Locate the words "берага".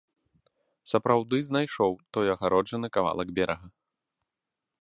3.41-3.67